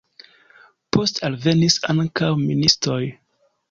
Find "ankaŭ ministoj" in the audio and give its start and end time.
1.97-3.03